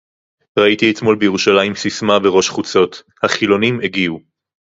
ראיתי 0.59 0.91
אתמול 0.91 1.15
בירושלים 1.15 1.75
ססמה 1.75 2.19
בראש 2.19 2.49
חוצות: 2.49 3.03
החילונים 3.23 3.79
הגיעו 3.83 4.19